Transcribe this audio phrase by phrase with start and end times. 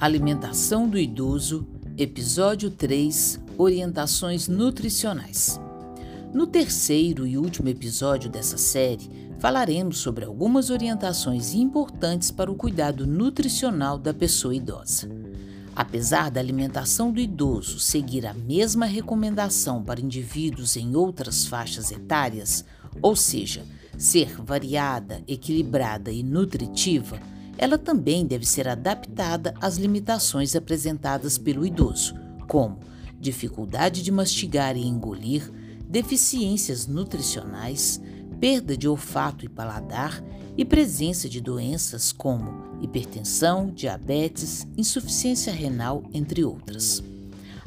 [0.00, 1.66] Alimentação do idoso,
[1.96, 5.60] episódio 3 Orientações nutricionais.
[6.32, 13.08] No terceiro e último episódio dessa série, falaremos sobre algumas orientações importantes para o cuidado
[13.08, 15.10] nutricional da pessoa idosa.
[15.74, 22.64] Apesar da alimentação do idoso seguir a mesma recomendação para indivíduos em outras faixas etárias,
[23.02, 23.64] ou seja,
[23.96, 27.18] ser variada, equilibrada e nutritiva,
[27.58, 32.14] ela também deve ser adaptada às limitações apresentadas pelo idoso,
[32.46, 32.78] como
[33.20, 35.50] dificuldade de mastigar e engolir,
[35.88, 38.00] deficiências nutricionais,
[38.38, 40.22] perda de olfato e paladar
[40.56, 47.02] e presença de doenças como hipertensão, diabetes, insuficiência renal, entre outras.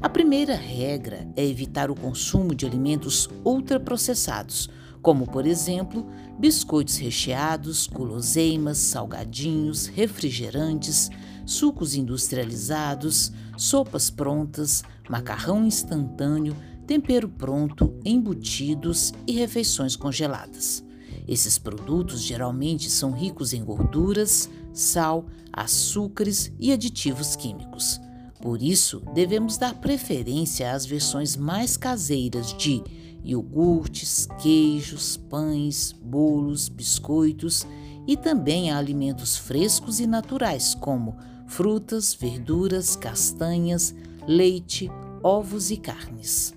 [0.02, 4.70] A primeira regra é evitar o consumo de alimentos ultraprocessados,
[5.02, 6.06] como, por exemplo,
[6.38, 11.10] biscoitos recheados, guloseimas, salgadinhos, refrigerantes,
[11.46, 20.84] sucos industrializados, sopas prontas, macarrão instantâneo, tempero pronto, embutidos e refeições congeladas.
[21.28, 28.00] Esses produtos geralmente são ricos em gorduras, sal, açúcares e aditivos químicos.
[28.42, 32.84] Por isso, devemos dar preferência às versões mais caseiras de
[33.24, 37.68] iogurtes, queijos, pães, bolos, biscoitos
[38.08, 43.94] e também a alimentos frescos e naturais, como frutas, verduras, castanhas,
[44.28, 44.90] leite,
[45.22, 46.54] ovos e carnes.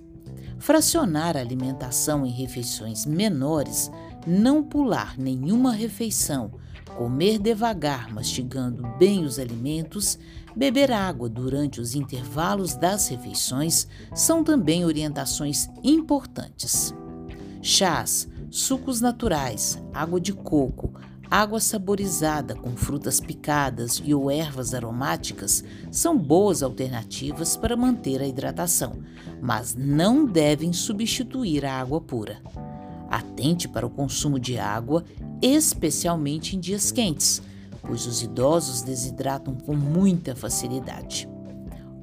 [0.57, 3.91] Fracionar a alimentação em refeições menores,
[4.25, 6.51] não pular nenhuma refeição,
[6.97, 10.17] comer devagar, mastigando bem os alimentos,
[10.55, 16.93] beber água durante os intervalos das refeições são também orientações importantes.
[17.61, 20.93] Chás, sucos naturais, água de coco,
[21.29, 28.27] água saborizada com frutas picadas e ou ervas aromáticas são boas alternativas para manter a
[28.27, 28.99] hidratação,
[29.41, 32.41] mas não devem substituir a água pura.
[33.09, 35.03] Atente para o consumo de água,
[35.41, 37.41] especialmente em dias quentes,
[37.81, 41.29] pois os idosos desidratam com muita facilidade.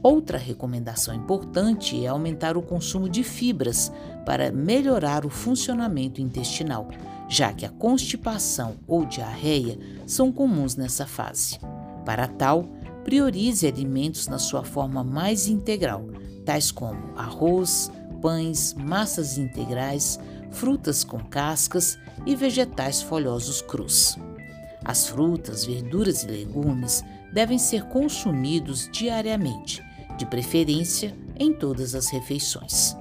[0.03, 3.93] Outra recomendação importante é aumentar o consumo de fibras
[4.27, 6.89] para melhorar o funcionamento intestinal,
[7.29, 11.59] já que a constipação ou diarreia são comuns nessa fase.
[12.05, 12.69] Para tal,
[13.05, 16.05] priorize alimentos na sua forma mais integral,
[16.45, 20.19] tais como arroz, pães, massas integrais,
[20.53, 24.17] frutas com cascas e vegetais folhosos crus.
[24.85, 29.83] As frutas, verduras e legumes devem ser consumidos diariamente,
[30.19, 32.97] de preferência em todas as refeições.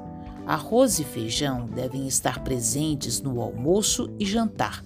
[0.46, 4.84] Arroz e feijão devem estar presentes no almoço e jantar,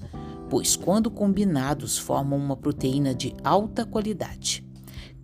[0.50, 4.66] pois, quando combinados, formam uma proteína de alta qualidade.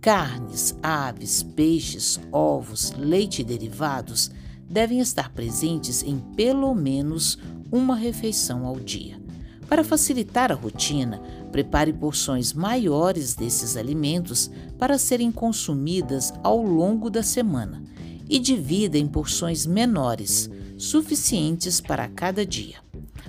[0.00, 4.30] Carnes, aves, peixes, ovos, leite e derivados
[4.72, 7.38] devem estar presentes em pelo menos
[7.70, 9.20] uma refeição ao dia.
[9.68, 17.22] Para facilitar a rotina, prepare porções maiores desses alimentos para serem consumidas ao longo da
[17.22, 17.82] semana
[18.28, 22.76] e divida em porções menores, suficientes para cada dia.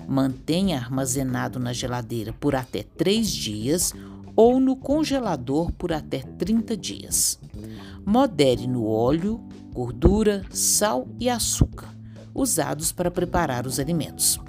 [0.08, 3.94] Mantenha armazenado na geladeira por até 3 dias
[4.36, 7.40] ou no congelador por até 30 dias.
[8.06, 9.42] Modere no óleo,
[9.74, 11.94] gordura, sal e açúcar
[12.34, 14.40] usados para preparar os alimentos.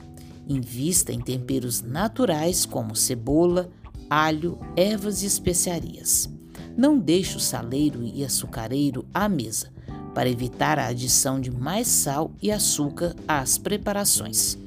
[0.49, 3.69] Invista em temperos naturais como cebola,
[4.09, 6.29] alho, ervas e especiarias.
[6.77, 9.73] Não deixe o saleiro e açucareiro à mesa,
[10.15, 14.59] para evitar a adição de mais sal e açúcar às preparações.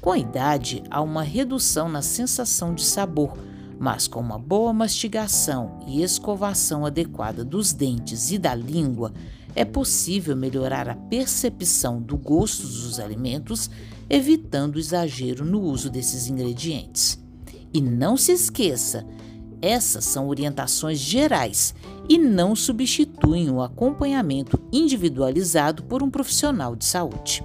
[0.00, 3.36] Com a idade, há uma redução na sensação de sabor,
[3.84, 9.12] mas com uma boa mastigação e escovação adequada dos dentes e da língua,
[9.54, 13.68] é possível melhorar a percepção do gosto dos alimentos,
[14.08, 17.22] evitando o exagero no uso desses ingredientes.
[17.74, 19.06] E não se esqueça,
[19.60, 21.74] essas são orientações gerais
[22.08, 27.44] e não substituem o acompanhamento individualizado por um profissional de saúde.